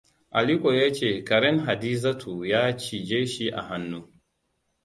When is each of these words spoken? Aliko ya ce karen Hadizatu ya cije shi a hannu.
Aliko 0.31 0.73
ya 0.75 0.93
ce 0.93 1.23
karen 1.23 1.57
Hadizatu 1.65 2.45
ya 2.45 2.77
cije 2.77 3.25
shi 3.25 3.45
a 3.51 3.61
hannu. 3.67 4.01